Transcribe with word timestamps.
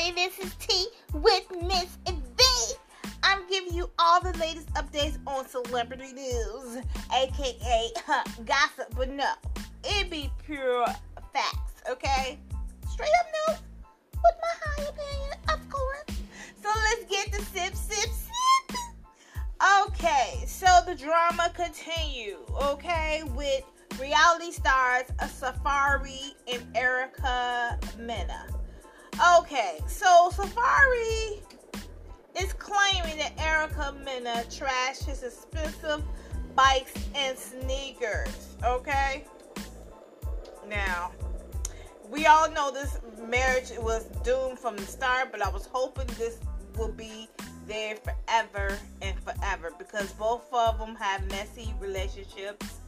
everybody. 0.00 0.28
This 0.28 0.38
is 0.46 0.54
Tea 0.56 0.86
with 1.12 1.44
Miss 1.62 1.98
V. 2.06 2.74
I'm 3.22 3.46
giving 3.48 3.74
you 3.74 3.90
all 3.98 4.20
the 4.20 4.36
latest 4.38 4.72
updates 4.74 5.18
on 5.26 5.46
celebrity 5.46 6.12
news, 6.12 6.78
aka 7.14 7.90
huh, 8.06 8.24
gossip, 8.44 8.94
but 8.96 9.10
no, 9.10 9.30
it 9.84 10.10
be 10.10 10.30
pure 10.44 10.86
facts, 11.32 11.82
okay? 11.88 12.38
Straight 12.90 13.10
up 13.20 13.26
news 13.48 13.58
with 14.14 14.34
my 14.40 14.54
high 14.64 14.82
opinion, 14.88 15.38
of 15.52 15.68
course. 15.68 16.18
So 16.62 16.68
let's 16.68 17.04
get 17.04 17.32
the 17.32 17.44
sip, 17.46 17.74
sip, 17.74 18.10
sip. 18.10 18.76
Okay, 19.86 20.44
so 20.46 20.66
the 20.86 20.94
drama 20.94 21.50
continue, 21.54 22.38
okay, 22.62 23.22
with 23.34 23.64
reality 24.00 24.50
stars 24.52 25.06
Safaree 25.20 26.34
and 26.50 26.64
Erica 26.74 27.78
Mena. 27.98 28.59
Okay, 29.20 29.78
so 29.86 30.30
Safaree 30.32 31.42
is 32.40 32.54
claiming 32.54 33.18
that 33.18 33.32
Erica 33.38 33.94
Mena 34.02 34.44
trashed 34.48 35.04
his 35.04 35.22
expensive 35.22 36.02
bikes 36.54 36.94
and 37.14 37.36
sneakers. 37.36 38.56
Okay, 38.64 39.24
now 40.66 41.12
we 42.08 42.24
all 42.24 42.50
know 42.50 42.70
this 42.70 42.98
marriage 43.28 43.70
was 43.80 44.06
doomed 44.24 44.58
from 44.58 44.74
the 44.76 44.86
start, 44.86 45.30
but 45.30 45.42
I 45.42 45.50
was 45.50 45.68
hoping 45.70 46.06
this 46.16 46.38
will 46.78 46.92
be 46.92 47.28
there 47.66 47.96
forever 47.96 48.78
and 49.02 49.20
forever 49.20 49.70
because 49.78 50.10
both 50.14 50.50
of 50.50 50.78
them 50.78 50.94
have 50.94 51.28
messy 51.30 51.74
relationships 51.78 52.78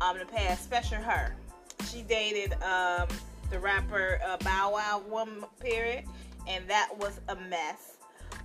um, 0.00 0.16
in 0.16 0.26
the 0.26 0.32
past, 0.32 0.62
especially 0.62 0.98
her. 0.98 1.36
She 1.88 2.02
dated 2.02 2.54
um, 2.64 3.06
the 3.50 3.58
rapper 3.58 4.20
uh, 4.26 4.36
Bow 4.38 4.72
Wow 4.74 5.02
one 5.08 5.44
period, 5.60 6.04
and 6.46 6.68
that 6.68 6.90
was 6.96 7.20
a 7.28 7.36
mess. 7.36 7.96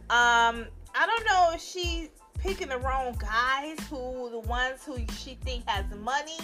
Um, 0.10 0.66
I 0.96 1.06
don't 1.06 1.26
know 1.26 1.52
if 1.54 1.62
she's 1.62 2.10
picking 2.40 2.70
the 2.70 2.78
wrong 2.78 3.16
guys 3.20 3.78
who 3.90 4.30
the 4.30 4.40
ones 4.40 4.84
who 4.86 4.98
she 5.18 5.36
think 5.44 5.68
has 5.68 5.86
money 5.98 6.38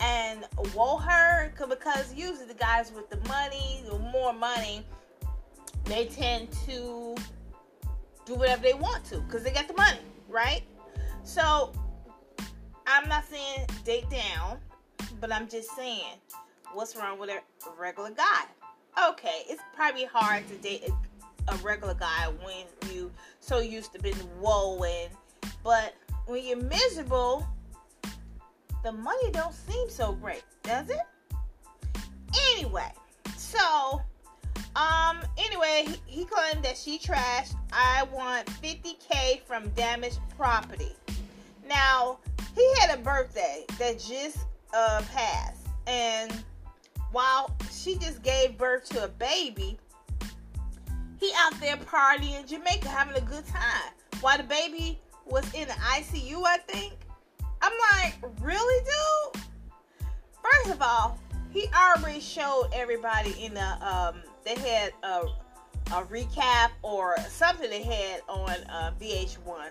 and 0.00 0.44
want 0.74 1.04
her 1.04 1.52
because 1.68 2.12
usually 2.14 2.46
the 2.46 2.54
guys 2.54 2.92
with 2.92 3.08
the 3.10 3.16
money, 3.28 3.82
the 3.88 3.98
more 3.98 4.32
money, 4.32 4.84
they 5.84 6.06
tend 6.06 6.48
to 6.66 7.14
do 8.24 8.34
whatever 8.34 8.62
they 8.62 8.74
want 8.74 9.04
to 9.06 9.18
because 9.20 9.42
they 9.42 9.50
got 9.50 9.68
the 9.68 9.74
money, 9.74 10.00
right? 10.28 10.62
So 11.22 11.72
I'm 12.86 13.08
not 13.08 13.24
saying 13.24 13.66
date 13.84 14.08
down, 14.10 14.58
but 15.20 15.32
I'm 15.32 15.48
just 15.48 15.74
saying 15.74 16.16
what's 16.74 16.96
wrong 16.96 17.18
with 17.18 17.30
a 17.30 17.40
regular 17.78 18.10
guy? 18.10 18.44
Okay, 19.10 19.42
it's 19.48 19.62
probably 19.74 20.04
hard 20.04 20.46
to 20.48 20.54
date 20.56 20.88
a, 20.88 21.52
a 21.52 21.56
regular 21.58 21.94
guy 21.94 22.28
when 22.42 22.66
you 22.92 23.10
so 23.40 23.60
used 23.60 23.92
to 23.92 23.98
being 24.00 24.16
woeing, 24.40 25.08
but 25.62 25.94
when 26.26 26.44
you're 26.44 26.56
miserable, 26.56 27.46
the 28.84 28.92
money 28.92 29.30
don't 29.32 29.54
seem 29.54 29.88
so 29.88 30.12
great, 30.12 30.42
does 30.62 30.90
it? 30.90 31.00
Anyway, 32.52 32.90
so 33.36 34.00
um 34.76 35.20
anyway, 35.36 35.84
he, 35.86 36.20
he 36.20 36.24
claimed 36.24 36.64
that 36.64 36.76
she 36.76 36.98
trashed 36.98 37.54
I 37.72 38.04
want 38.12 38.46
50k 38.46 39.42
from 39.42 39.68
damaged 39.70 40.20
property. 40.36 40.92
Now, 41.68 42.18
he 42.54 42.74
had 42.80 42.98
a 42.98 43.02
birthday 43.02 43.64
that 43.78 43.98
just 43.98 44.38
uh 44.74 45.02
passed 45.12 45.66
and 45.86 46.44
while 47.12 47.54
she 47.70 47.96
just 47.96 48.22
gave 48.22 48.58
birth 48.58 48.88
to 48.90 49.04
a 49.04 49.08
baby, 49.08 49.78
he 51.18 51.32
out 51.36 51.58
there 51.60 51.76
partying 51.76 52.40
in 52.40 52.46
Jamaica 52.46 52.88
having 52.88 53.16
a 53.16 53.26
good 53.26 53.46
time. 53.46 53.92
While 54.20 54.38
the 54.38 54.44
baby 54.44 54.98
was 55.26 55.44
in 55.54 55.68
the 55.68 55.74
ICU, 55.74 56.42
I 56.44 56.58
think. 56.58 56.94
I'm 57.60 57.72
like, 57.92 58.14
really, 58.40 58.84
dude? 58.84 59.42
First 60.42 60.74
of 60.74 60.82
all, 60.82 61.18
he 61.50 61.68
already 61.74 62.20
showed 62.20 62.70
everybody 62.72 63.32
in 63.42 63.54
the 63.54 63.86
um 63.86 64.22
they 64.44 64.54
had 64.54 64.92
a, 65.02 65.26
a 65.92 66.02
recap 66.04 66.70
or 66.82 67.16
something 67.28 67.68
they 67.68 67.82
had 67.82 68.22
on 68.28 68.50
uh, 68.70 68.92
VH1, 69.00 69.70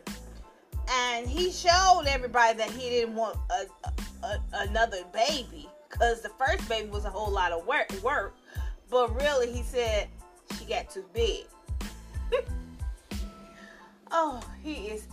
and 0.92 1.28
he 1.28 1.52
showed 1.52 2.04
everybody 2.08 2.58
that 2.58 2.70
he 2.70 2.90
didn't 2.90 3.16
want 3.16 3.38
a, 3.50 4.26
a, 4.26 4.40
another 4.54 5.04
baby 5.14 5.68
because 5.90 6.22
the 6.22 6.30
first 6.30 6.68
baby 6.68 6.90
was 6.90 7.06
a 7.06 7.10
whole 7.10 7.32
lot 7.32 7.52
of 7.52 7.66
work, 7.66 7.92
work. 8.04 8.36
But 8.90 9.16
really, 9.22 9.52
he 9.52 9.64
said 9.64 10.08
she 10.58 10.66
got 10.66 10.90
too 10.90 11.06
big. 11.14 11.46
oh, 14.12 14.42
he 14.64 14.88
is. 14.88 15.08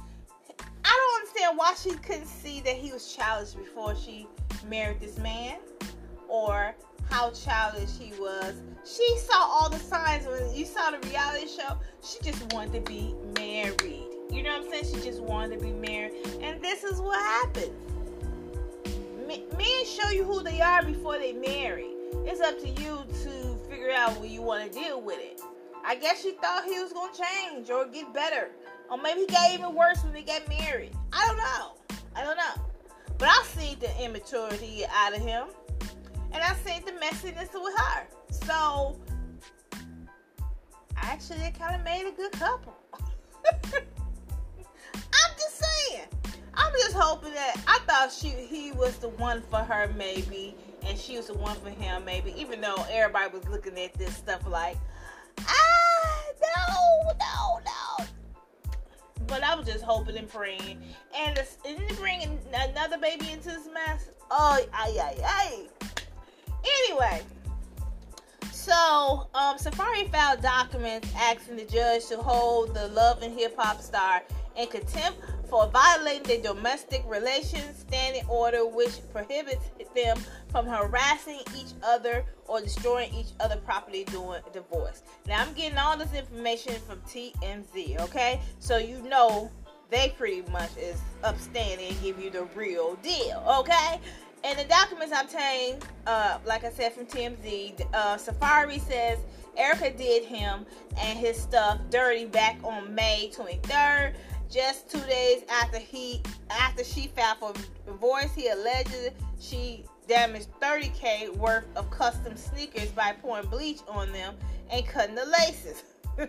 I 0.85 0.91
don't 0.91 1.21
understand 1.21 1.59
why 1.59 1.75
she 1.75 1.91
couldn't 1.91 2.27
see 2.27 2.61
that 2.61 2.77
he 2.77 2.93
was 2.93 3.15
childish 3.15 3.55
before 3.55 3.97
she 3.97 4.27
married 4.69 5.01
this 5.01 5.19
man, 5.19 5.59
or 6.29 6.75
how 7.11 7.31
childish 7.31 7.97
he 7.99 8.13
was. 8.21 8.55
She 8.85 9.19
saw 9.19 9.39
all 9.39 9.71
the 9.71 9.79
signs 9.79 10.27
when 10.27 10.55
you 10.55 10.67
saw 10.67 10.91
the 10.91 11.07
reality 11.09 11.49
show. 11.49 11.79
She 12.03 12.19
just 12.23 12.53
wanted 12.53 12.85
to 12.85 12.91
be 12.91 13.15
married. 13.39 14.09
You 14.31 14.43
know 14.43 14.59
what 14.59 14.67
I'm 14.67 14.83
saying? 14.83 14.95
She 14.95 15.09
just 15.09 15.23
wanted 15.23 15.59
to 15.59 15.65
be 15.65 15.73
married, 15.73 16.13
and 16.41 16.63
this 16.63 16.85
is 16.85 17.01
what 17.01 17.19
happened 17.19 17.73
men 19.57 19.85
show 19.87 20.11
you 20.11 20.25
who 20.25 20.34
they 20.83 20.93
before 20.93 21.19
they 21.19 21.33
marry. 21.33 21.87
It's 22.27 22.41
up 22.41 22.59
to 22.61 22.69
you 22.69 23.05
to 23.23 23.57
figure 23.69 23.91
out 23.91 24.19
what 24.19 24.29
you 24.29 24.43
want 24.43 24.71
to 24.71 24.79
deal 24.79 25.01
with 25.01 25.19
it. 25.19 25.41
I 25.85 25.95
guess 25.95 26.23
she 26.23 26.33
thought 26.33 26.65
he 26.65 26.81
was 26.81 26.93
gonna 26.93 27.13
change 27.13 27.71
or 27.71 27.87
get 27.87 28.13
better, 28.15 28.51
or 28.91 28.97
maybe 28.97 29.21
he 29.21 29.27
got 29.27 29.53
even 29.53 29.75
worse 29.75 30.03
when 30.03 30.13
they 30.13 30.23
got 30.23 30.49
married. 30.49 30.93
I 31.13 31.27
don't 31.27 31.37
know. 31.37 31.99
I 32.17 32.25
don't 32.25 32.37
know. 32.37 32.63
But 33.19 33.29
I 33.29 33.45
see 33.45 33.77
the 33.77 33.91
immaturity 34.03 34.85
out 34.91 35.15
of 35.15 35.21
him, 35.21 35.49
and 36.33 36.43
I 36.43 36.55
see 36.65 36.81
the 36.85 36.93
messiness 36.93 37.53
with 37.53 37.77
her. 37.77 38.07
So 38.31 38.99
actually, 40.97 41.41
it 41.41 41.59
kind 41.59 41.77
of 41.77 41.85
made 41.85 42.09
a 42.09 42.13
good 42.13 42.33
couple. 42.33 42.75
just 46.79 46.97
hoping 46.97 47.35
that 47.35 47.57
I 47.67 47.79
thought 47.87 48.13
she 48.13 48.29
he 48.29 48.73
was 48.73 48.97
the 48.99 49.09
one 49.11 49.43
for 49.51 49.59
her 49.59 49.93
maybe, 49.97 50.55
and 50.87 50.99
she 50.99 51.17
was 51.17 51.29
the 51.29 51.35
one 51.35 51.57
for 51.57 51.71
him 51.71 52.05
maybe. 52.05 52.35
Even 52.37 52.61
though 52.61 52.85
everybody 52.91 53.33
was 53.33 53.49
looking 53.49 53.79
at 53.79 53.95
this 53.95 54.17
stuff 54.17 54.47
like, 54.47 54.77
ah, 55.41 56.23
no, 56.43 57.13
no, 57.19 57.61
no. 57.65 58.07
But 59.27 59.43
I 59.43 59.55
was 59.55 59.67
just 59.67 59.85
hoping 59.85 60.17
and 60.17 60.29
praying, 60.29 60.83
and 61.17 61.41
bringing 61.97 62.39
another 62.53 62.99
baby 62.99 63.31
into 63.31 63.49
this 63.49 63.69
mess? 63.73 64.11
Oh, 64.31 64.61
ay, 64.73 64.99
ay, 65.01 65.17
ay. 65.25 65.99
Anyway. 66.65 67.23
So, 68.53 69.29
um, 69.35 69.59
Safaree 69.59 70.11
filed 70.11 70.41
documents 70.41 71.09
asking 71.17 71.57
the 71.57 71.67
judge 71.67 72.07
to 72.07 72.17
hold 72.17 72.75
the 72.75 72.89
Love 72.89 73.23
and 73.23 73.39
Hip 73.39 73.55
Hop 73.59 73.83
star 73.83 74.23
in 74.57 74.69
contempt 74.69 75.21
for 75.55 75.69
violating 75.69 76.25
the 76.25 76.49
domestic 76.49 77.05
relations 77.07 77.79
standing 77.79 78.27
order, 78.27 78.67
which 78.67 78.99
prohibits 79.13 79.71
them 79.95 80.19
from 80.51 80.67
harassing 80.67 81.39
each 81.57 81.71
other 81.85 82.25
or 82.49 82.61
destroying 82.61 83.15
each 83.15 83.29
other 83.39 83.57
property 83.59 84.03
during 84.03 84.43
divorce. 84.53 85.05
Now, 85.29 85.43
I'm 85.43 85.53
getting 85.53 85.79
all 85.79 85.97
this 85.97 86.13
information 86.13 86.75
from 86.89 86.99
TMZ, 87.03 88.01
okay? 88.01 88.41
So 88.59 88.79
you 88.79 89.01
know 89.03 89.49
they 89.91 90.13
pretty 90.19 90.43
much 90.51 90.77
is 90.77 91.01
upstanding 91.23 91.87
and 91.91 92.03
give 92.03 92.19
you 92.19 92.31
the 92.31 92.49
real 92.57 92.97
deal, 92.97 93.41
okay? 93.61 94.01
And 94.43 94.59
the 94.59 94.65
documents 94.65 95.15
obtained, 95.17 95.85
uh, 96.09 96.39
like 96.45 96.65
I 96.65 96.71
said 96.71 96.95
from 96.95 97.07
TMZ, 97.07 97.87
uh, 97.95 98.17
Safaree 98.17 98.81
says 98.81 99.21
Erica 99.57 99.93
did 99.93 100.25
him 100.25 100.67
and 100.99 101.17
his 101.17 101.41
stuff 101.41 101.79
dirty 101.91 102.27
back 102.27 102.59
on 102.65 102.93
May 102.93 103.31
23rd. 103.33 104.15
Just 104.51 104.91
two 104.91 105.01
days 105.01 105.43
after 105.49 105.79
he 105.79 106.23
after 106.51 106.85
she 106.85 107.09
filed 107.09 107.39
for 107.39 107.53
divorce, 107.87 108.33
he 108.35 108.49
alleged 108.49 109.13
she 109.41 109.85
damaged 110.07 110.49
30k 110.61 111.35
worth 111.37 111.65
of 111.77 111.91
custom 111.91 112.37
sneakers 112.37 112.91
by 112.91 113.13
pouring 113.21 113.47
bleach 113.47 113.81
on 113.89 114.13
them 114.13 114.35
and 114.71 114.87
cutting 114.87 115.15
the 115.15 115.25
laces. 115.27 115.83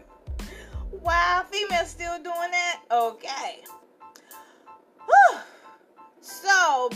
wow, 0.92 1.46
females 1.52 1.90
still 1.90 2.16
doing 2.16 2.52
that? 2.52 2.82
Okay. 2.92 3.64
Whew. 5.06 5.40
So 6.22 6.90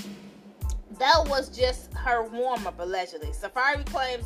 that 0.98 1.24
was 1.27 1.56
just 1.56 1.94
her 1.94 2.24
warm 2.24 2.66
up 2.66 2.80
allegedly. 2.80 3.27
Safaree 3.27 3.86
claims 3.86 4.25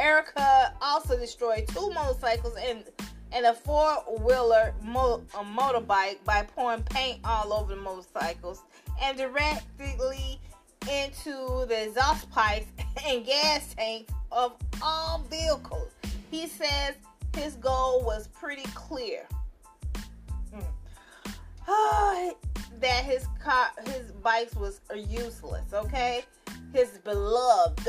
Erica 0.00 0.74
also 0.80 1.16
destroyed 1.16 1.68
two 1.68 1.90
motorcycles 1.90 2.56
and 2.56 2.84
and 3.32 3.46
a 3.46 3.54
four 3.54 3.96
wheeler 4.20 4.74
mo- 4.82 5.22
motorbike 5.32 6.22
by 6.24 6.42
pouring 6.42 6.82
paint 6.84 7.20
all 7.24 7.52
over 7.52 7.74
the 7.74 7.80
motorcycles 7.80 8.62
and 9.02 9.16
directly 9.16 10.40
into 10.90 11.66
the 11.66 11.84
exhaust 11.86 12.30
pipes 12.30 12.66
and 13.06 13.24
gas 13.24 13.74
tanks 13.74 14.12
of 14.32 14.56
all 14.82 15.24
vehicles. 15.30 15.92
He 16.30 16.46
says 16.46 16.94
his 17.36 17.54
goal 17.56 18.02
was 18.04 18.28
pretty 18.28 18.68
clear. 18.74 19.26
Hmm. 21.66 22.30
that 22.80 23.04
his 23.04 23.26
car, 23.42 23.68
his 23.86 24.12
bikes 24.22 24.54
was 24.54 24.80
useless. 24.94 25.72
Okay, 25.72 26.24
his 26.72 26.98
beloved 26.98 27.88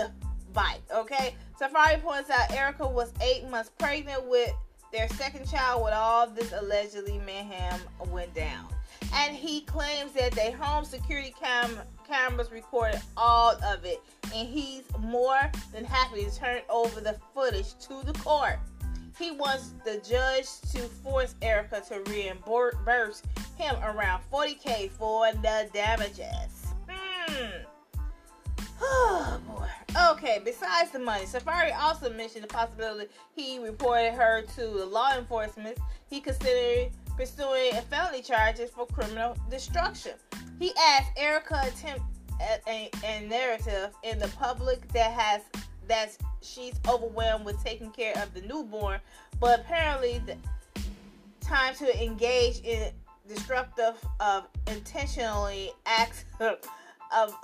bike. 0.53 0.81
Okay, 0.93 1.35
Safaree 1.59 2.01
points 2.01 2.29
out 2.29 2.51
Erica 2.51 2.87
was 2.87 3.13
eight 3.21 3.47
months 3.49 3.71
pregnant 3.77 4.25
with 4.27 4.51
their 4.91 5.07
second 5.09 5.49
child 5.49 5.83
when 5.83 5.93
all 5.93 6.27
this 6.27 6.51
allegedly 6.53 7.19
mayhem 7.25 7.79
went 8.09 8.33
down. 8.33 8.67
And 9.13 9.35
he 9.35 9.61
claims 9.61 10.11
that 10.13 10.31
their 10.31 10.55
home 10.55 10.85
security 10.85 11.33
cam- 11.39 11.79
cameras 12.07 12.51
recorded 12.51 13.01
all 13.17 13.51
of 13.63 13.85
it. 13.85 14.01
And 14.33 14.47
he's 14.47 14.83
more 14.99 15.39
than 15.73 15.83
happy 15.83 16.25
to 16.25 16.35
turn 16.35 16.61
over 16.69 17.01
the 17.01 17.17
footage 17.33 17.73
to 17.87 18.01
the 18.05 18.13
court. 18.19 18.59
He 19.19 19.31
wants 19.31 19.73
the 19.85 20.01
judge 20.07 20.47
to 20.71 20.79
force 21.03 21.35
Erica 21.41 21.81
to 21.89 22.01
reimburse 22.11 23.21
him 23.57 23.75
around 23.83 24.23
40k 24.31 24.89
for 24.91 25.31
the 25.33 25.69
damages. 25.73 26.60
Okay, 30.23 30.39
besides 30.45 30.91
the 30.91 30.99
money, 30.99 31.25
Safaree 31.25 31.75
also 31.75 32.13
mentioned 32.13 32.43
the 32.43 32.47
possibility 32.47 33.09
he 33.35 33.57
reported 33.57 34.13
her 34.13 34.43
to 34.55 34.61
the 34.61 34.85
law 34.85 35.17
enforcement. 35.17 35.79
He 36.11 36.21
considered 36.21 36.91
pursuing 37.17 37.71
felony 37.89 38.21
charges 38.21 38.69
for 38.69 38.85
criminal 38.85 39.35
destruction. 39.49 40.11
He 40.59 40.73
asked 40.77 41.09
Erica 41.17 41.61
attempt 41.63 42.03
a, 42.39 42.69
a, 42.69 42.91
a 43.03 43.27
narrative 43.27 43.95
in 44.03 44.19
the 44.19 44.27
public 44.37 44.87
that 44.89 45.11
has 45.11 45.41
that 45.87 46.15
she's 46.43 46.79
overwhelmed 46.87 47.43
with 47.43 47.61
taking 47.63 47.89
care 47.89 48.15
of 48.21 48.31
the 48.35 48.41
newborn, 48.41 48.99
but 49.39 49.61
apparently 49.61 50.21
the 50.27 50.37
time 51.39 51.73
to 51.73 51.99
engage 52.03 52.59
in 52.59 52.91
destructive 53.27 53.95
of 54.19 54.47
intentionally 54.67 55.71
acts 55.87 56.25
of, 56.39 56.59
of 57.11 57.35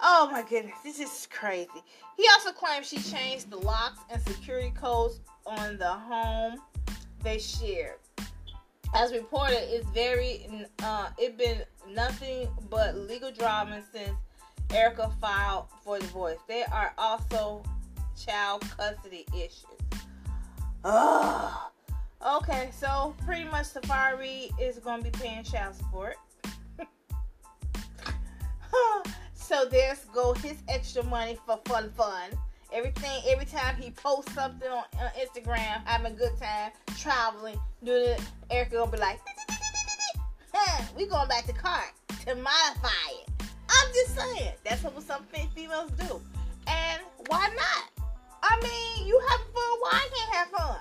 Oh 0.00 0.28
my 0.30 0.42
goodness, 0.42 0.78
this 0.84 1.00
is 1.00 1.26
crazy. 1.30 1.82
He 2.16 2.26
also 2.32 2.52
claims 2.52 2.86
she 2.88 2.98
changed 2.98 3.50
the 3.50 3.58
locks 3.58 4.00
and 4.10 4.22
security 4.22 4.72
codes 4.78 5.20
on 5.46 5.76
the 5.78 5.88
home 5.88 6.60
they 7.22 7.38
shared. 7.38 7.98
As 8.94 9.12
reported, 9.12 9.58
it's 9.74 9.88
very 9.90 10.46
uh, 10.82 11.08
it 11.18 11.36
been 11.36 11.62
nothing 11.90 12.48
but 12.70 12.96
legal 12.96 13.30
drama 13.30 13.82
since 13.92 14.16
Erica 14.72 15.10
filed 15.20 15.66
for 15.82 15.98
divorce. 15.98 16.38
There 16.46 16.66
are 16.72 16.92
also 16.96 17.62
child 18.16 18.62
custody 18.76 19.26
issues. 19.34 19.64
Ugh. 20.84 21.52
Okay, 22.26 22.70
so 22.72 23.14
pretty 23.24 23.44
much 23.44 23.66
Safaree 23.66 24.50
is 24.60 24.78
gonna 24.78 25.02
be 25.02 25.10
paying 25.10 25.44
child 25.44 25.74
support. 25.74 26.16
So 29.48 29.64
there's 29.64 30.04
go 30.12 30.34
his 30.34 30.58
extra 30.68 31.02
money 31.04 31.38
for 31.46 31.58
fun 31.64 31.90
fun. 31.96 32.32
Everything 32.70 33.22
every 33.26 33.46
time 33.46 33.76
he 33.80 33.90
posts 33.92 34.34
something 34.34 34.68
on, 34.68 34.84
on 35.00 35.08
Instagram, 35.18 35.82
having 35.86 36.12
a 36.12 36.14
good 36.14 36.38
time, 36.38 36.70
traveling, 36.98 37.58
doing 37.82 38.10
it, 38.10 38.20
Erica 38.50 38.72
gonna 38.74 38.90
be 38.90 38.98
like, 38.98 39.18
we 40.94 41.06
going 41.06 41.28
back 41.28 41.46
to 41.46 41.54
cart 41.54 41.94
to 42.26 42.34
modify 42.34 42.88
it. 43.22 43.30
I'm 43.70 43.92
just 43.94 44.16
saying, 44.16 44.52
that's 44.64 44.84
what 44.84 45.02
some 45.02 45.24
females 45.54 45.92
do. 45.92 46.20
And 46.66 47.00
why 47.28 47.48
not? 47.56 48.06
I 48.42 48.60
mean, 48.62 49.06
you 49.06 49.18
have 49.30 49.40
fun, 49.40 49.78
why 49.80 50.08
can't 50.14 50.34
have 50.34 50.48
fun? 50.48 50.77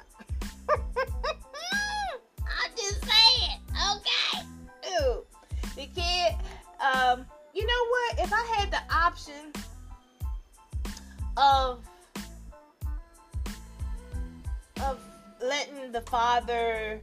Father 16.10 17.02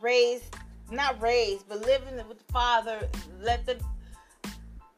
raised, 0.00 0.56
not 0.90 1.20
raised, 1.20 1.68
but 1.68 1.80
living 1.82 2.16
with 2.28 2.38
the 2.38 2.52
father 2.52 3.08
let 3.40 3.64
the 3.66 3.76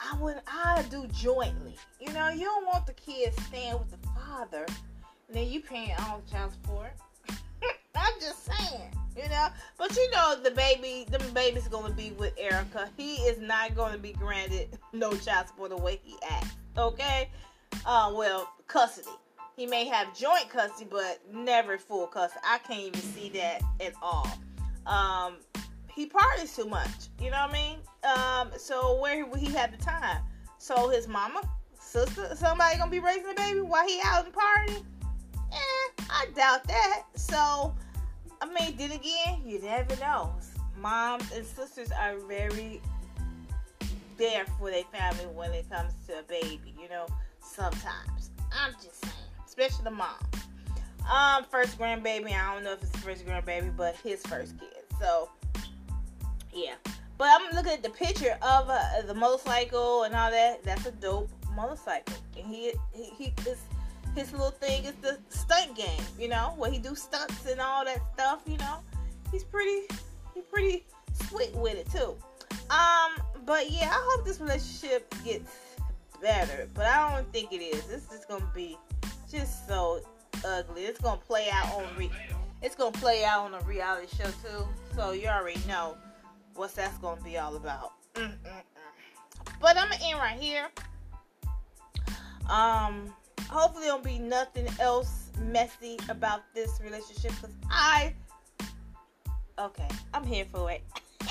I 0.00 0.16
would 0.20 0.40
I 0.46 0.84
do 0.90 1.06
jointly. 1.08 1.76
You 2.00 2.12
know, 2.12 2.28
you 2.28 2.44
don't 2.44 2.66
want 2.66 2.86
the 2.86 2.92
kids 2.92 3.36
staying 3.44 3.78
with 3.78 3.90
the 3.90 4.08
father 4.08 4.66
and 5.28 5.36
then 5.36 5.48
you 5.48 5.60
paying 5.60 5.94
all 6.00 6.22
the 6.24 6.30
child 6.30 6.52
support. 6.52 6.92
I'm 7.94 8.20
just 8.20 8.44
saying 8.44 8.90
you 9.16 9.28
know. 9.28 9.48
But 9.78 9.94
you 9.96 10.10
know, 10.10 10.36
the 10.42 10.50
baby, 10.50 11.06
the 11.10 11.18
baby's 11.32 11.68
gonna 11.68 11.94
be 11.94 12.10
with 12.12 12.32
Erica. 12.38 12.90
He 12.96 13.14
is 13.16 13.40
not 13.40 13.74
gonna 13.74 13.98
be 13.98 14.12
granted 14.12 14.78
no 14.92 15.12
child 15.12 15.48
support 15.48 15.70
the 15.70 15.76
way 15.76 16.00
he 16.02 16.16
acts. 16.28 16.56
Okay. 16.76 17.28
Uh, 17.86 18.12
well, 18.14 18.48
custody. 18.66 19.08
He 19.56 19.66
may 19.66 19.84
have 19.86 20.16
joint 20.16 20.48
custody, 20.48 20.88
but 20.90 21.20
never 21.32 21.78
full 21.78 22.06
custody. 22.06 22.40
I 22.44 22.58
can't 22.58 22.80
even 22.80 23.00
see 23.00 23.28
that 23.30 23.62
at 23.80 23.92
all. 24.02 24.28
Um, 24.86 25.36
he 25.94 26.06
parties 26.06 26.54
too 26.54 26.66
much. 26.66 27.08
You 27.20 27.30
know 27.30 27.46
what 27.46 27.50
I 27.50 27.52
mean? 27.52 27.78
Um, 28.02 28.50
so 28.58 29.00
where 29.00 29.24
would 29.24 29.40
he 29.40 29.52
have 29.52 29.70
the 29.70 29.82
time? 29.82 30.22
So 30.58 30.88
his 30.88 31.06
mama, 31.06 31.40
sister, 31.78 32.34
somebody 32.34 32.78
gonna 32.78 32.90
be 32.90 32.98
raising 32.98 33.28
the 33.28 33.34
baby 33.34 33.60
while 33.60 33.86
he 33.86 34.00
out 34.04 34.24
and 34.24 34.34
partying? 34.34 34.84
Eh, 35.52 36.04
I 36.10 36.26
doubt 36.34 36.64
that. 36.64 37.04
So 37.14 37.74
I 38.40 38.46
mean, 38.46 38.76
then 38.76 38.92
again, 38.92 39.42
you 39.44 39.60
never 39.60 39.96
know. 39.96 40.34
Moms 40.78 41.30
and 41.32 41.46
sisters 41.46 41.90
are 41.92 42.18
very 42.18 42.82
there 44.18 44.44
for 44.58 44.70
their 44.70 44.84
family 44.84 45.26
when 45.34 45.52
it 45.52 45.68
comes 45.70 45.92
to 46.06 46.18
a 46.18 46.22
baby, 46.24 46.74
you 46.80 46.88
know, 46.88 47.06
sometimes. 47.40 48.30
I'm 48.52 48.72
just 48.74 49.00
saying, 49.02 49.14
especially 49.56 49.84
the 49.84 49.90
mom. 49.90 50.16
Um, 51.10 51.44
first 51.50 51.78
grandbaby, 51.78 52.32
I 52.32 52.54
don't 52.54 52.64
know 52.64 52.72
if 52.72 52.82
it's 52.82 52.96
first 52.96 53.26
grandbaby, 53.26 53.76
but 53.76 53.96
his 53.96 54.22
first 54.22 54.58
kid. 54.58 54.82
So, 54.98 55.28
yeah. 56.52 56.74
But 57.18 57.28
I'm 57.30 57.54
looking 57.54 57.72
at 57.72 57.82
the 57.82 57.90
picture 57.90 58.36
of 58.42 58.68
uh, 58.68 59.02
the 59.06 59.14
motorcycle 59.14 60.04
and 60.04 60.14
all 60.14 60.30
that. 60.30 60.64
That's 60.64 60.86
a 60.86 60.92
dope 60.92 61.30
motorcycle. 61.54 62.16
And 62.36 62.46
he, 62.46 62.72
he, 62.92 63.04
he 63.16 63.34
is 63.48 63.58
his 64.16 64.30
little 64.32 64.50
thing 64.50 64.84
is 64.84 64.94
the 65.02 65.18
stunt 65.28 65.76
game, 65.76 66.02
you 66.18 66.28
know, 66.28 66.54
where 66.56 66.70
he 66.70 66.78
do 66.78 66.94
stunts 66.94 67.46
and 67.46 67.60
all 67.60 67.84
that 67.84 67.98
stuff, 68.14 68.42
you 68.46 68.56
know. 68.58 68.78
He's 69.30 69.44
pretty 69.44 69.82
he's 70.34 70.44
pretty 70.44 70.84
sweet 71.28 71.54
with 71.56 71.74
it 71.74 71.90
too. 71.90 72.16
Um, 72.70 73.22
but 73.44 73.70
yeah, 73.70 73.90
I 73.90 74.10
hope 74.10 74.24
this 74.24 74.40
relationship 74.40 75.12
gets 75.24 75.50
better, 76.22 76.68
but 76.74 76.86
I 76.86 77.14
don't 77.14 77.32
think 77.32 77.52
it 77.52 77.56
is. 77.56 77.84
This 77.86 78.10
is 78.12 78.24
gonna 78.24 78.50
be 78.54 78.78
just 79.34 79.66
so 79.66 80.00
ugly. 80.44 80.82
It's 80.82 81.00
gonna 81.00 81.20
play 81.20 81.48
out 81.52 81.72
on 81.74 81.84
re- 81.96 82.10
it's 82.62 82.74
gonna 82.74 82.92
play 82.92 83.24
out 83.24 83.44
on 83.46 83.54
a 83.54 83.64
reality 83.64 84.06
show 84.16 84.24
too. 84.24 84.66
So 84.94 85.10
you 85.10 85.26
already 85.26 85.60
know 85.66 85.96
what 86.54 86.74
that's 86.74 86.96
gonna 86.98 87.20
be 87.20 87.36
all 87.36 87.56
about. 87.56 87.92
Mm-mm-mm. 88.14 88.34
But 89.60 89.76
I'm 89.76 89.90
gonna 89.90 90.02
end 90.04 90.18
right 90.18 90.38
here. 90.38 90.68
Um, 92.48 93.12
hopefully 93.48 93.86
there'll 93.86 93.98
be 93.98 94.18
nothing 94.18 94.68
else 94.78 95.30
messy 95.40 95.98
about 96.08 96.42
this 96.54 96.80
relationship 96.82 97.32
because 97.32 97.56
I 97.70 98.14
okay, 99.58 99.88
I'm 100.12 100.24
here 100.24 100.44
for 100.52 100.70
it. 100.70 100.82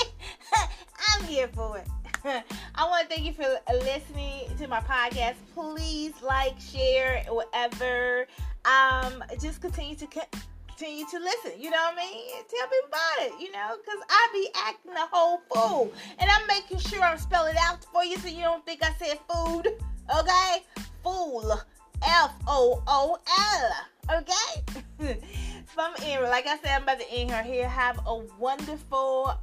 I'm 1.15 1.24
here 1.25 1.48
for 1.48 1.77
it. 1.77 1.88
I 2.75 2.87
want 2.87 3.09
to 3.09 3.15
thank 3.15 3.25
you 3.27 3.33
for 3.33 3.45
listening 3.73 4.47
to 4.57 4.67
my 4.67 4.79
podcast. 4.79 5.35
Please 5.53 6.13
like, 6.21 6.57
share, 6.59 7.25
whatever. 7.27 8.27
Um, 8.63 9.21
just 9.41 9.59
continue 9.59 9.95
to 9.95 10.07
continue 10.07 11.05
to 11.11 11.19
listen. 11.19 11.51
You 11.59 11.69
know 11.69 11.77
what 11.77 11.95
I 11.95 11.97
mean? 11.97 12.31
Tell 12.49 12.67
people 12.67 12.87
about 12.87 13.27
it. 13.27 13.41
You 13.41 13.51
know, 13.51 13.75
because 13.77 13.99
I 14.09 14.29
be 14.31 14.47
acting 14.65 14.93
a 14.93 15.07
whole 15.11 15.41
fool, 15.53 15.93
and 16.17 16.29
I'm 16.29 16.47
making 16.47 16.79
sure 16.79 17.01
I'm 17.01 17.17
spelling 17.17 17.55
out 17.59 17.85
for 17.91 18.05
you 18.05 18.17
so 18.17 18.29
you 18.29 18.41
don't 18.41 18.65
think 18.65 18.81
I 18.83 18.93
said 18.93 19.19
food. 19.29 19.67
Okay, 20.17 20.63
fool. 21.03 21.59
F 22.05 22.31
O 22.47 22.81
O 22.87 23.17
L. 24.09 24.19
Okay? 24.19 25.17
From 25.65 25.93
in, 26.05 26.21
like 26.23 26.45
I 26.45 26.57
said, 26.57 26.75
I'm 26.75 26.83
about 26.83 26.99
to 26.99 27.11
end 27.11 27.31
her 27.31 27.43
here. 27.43 27.67
Have 27.67 27.99
a 28.05 28.17
wonderful 28.37 29.33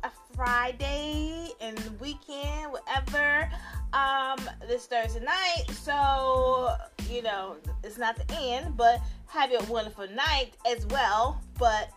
Friday 0.41 1.51
and 1.61 1.79
weekend, 2.01 2.73
whatever. 2.73 3.51
Um, 3.93 4.39
this 4.67 4.87
Thursday 4.87 5.21
night. 5.21 5.65
So, 5.83 6.77
you 7.11 7.21
know, 7.21 7.57
it's 7.85 7.99
not 7.99 8.17
the 8.17 8.35
end, 8.41 8.75
but 8.75 9.03
have 9.27 9.53
a 9.53 9.63
wonderful 9.71 10.09
night 10.09 10.53
as 10.67 10.87
well. 10.87 11.43
But, 11.59 11.91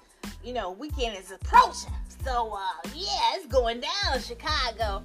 you 0.44 0.52
know, 0.52 0.72
weekend 0.72 1.18
is 1.18 1.32
approaching. 1.32 1.94
So, 2.26 2.54
uh, 2.54 2.90
yeah, 2.94 3.36
it's 3.36 3.46
going 3.46 3.80
down 3.80 4.20
Chicago. 4.20 5.04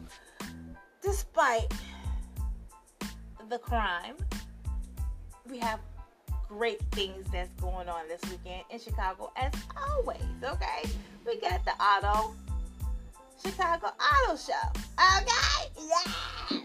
Despite 1.01 1.73
the 3.49 3.59
crime 3.59 4.17
we 5.49 5.59
have 5.59 5.79
great 6.49 6.81
things 6.91 7.25
that's 7.33 7.55
going 7.61 7.89
on 7.89 8.09
this 8.09 8.21
weekend 8.33 8.65
in 8.71 8.81
Chicago, 8.81 9.31
as 9.37 9.53
always. 9.91 10.25
Okay, 10.43 10.91
we 11.25 11.39
got 11.41 11.65
the 11.65 11.73
Auto 11.81 12.35
Chicago 13.51 13.87
Auto 13.87 14.37
Show. 14.37 14.53
Okay, 14.99 15.71
yes, 15.79 16.63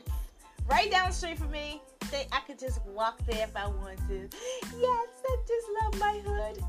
right 0.69 0.91
down 0.91 1.09
the 1.09 1.15
street 1.15 1.37
from 1.37 1.51
me. 1.51 1.81
They, 2.11 2.27
I 2.33 2.41
could 2.41 2.59
just 2.59 2.85
walk 2.87 3.25
there 3.25 3.47
if 3.47 3.55
I 3.55 3.67
want 3.67 3.97
to. 4.09 4.29
Yes, 4.77 5.07
I 5.25 5.37
just 5.47 5.67
love 5.81 5.99
my 5.99 6.19
hood. 6.25 6.61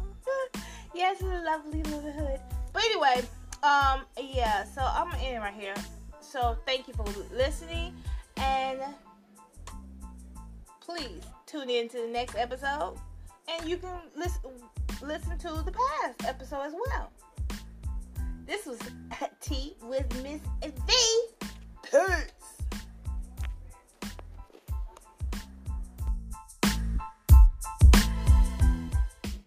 yes, 0.95 1.17
it's 1.21 1.23
a 1.23 1.43
lovely 1.45 1.83
little 1.83 2.13
hood. 2.13 2.39
But 2.73 2.85
anyway, 2.85 3.23
um, 3.65 4.03
yeah. 4.23 4.65
So 4.65 4.83
I'm 4.83 5.11
gonna 5.11 5.23
end 5.23 5.43
right 5.43 5.53
here. 5.53 5.75
So 6.21 6.57
thank 6.65 6.87
you 6.87 6.95
for 6.95 7.05
listening, 7.35 7.95
and 8.37 8.81
please 10.81 11.23
tune 11.47 11.71
in 11.71 11.89
to 11.89 11.99
the 11.99 12.09
next 12.09 12.37
episode, 12.37 12.99
and 13.49 13.69
you 13.69 13.79
can 13.79 13.99
listen 14.17 14.43
listen 15.03 15.37
to 15.39 15.49
the 15.67 15.73
past 15.73 16.25
episode 16.25 16.63
as 16.63 16.73
well. 16.73 17.11
This 18.47 18.67
was 18.67 18.79
Tea 19.41 19.75
with 19.83 20.07
Miss 20.23 20.41
V. 20.63 20.93
Peace. 21.83 22.44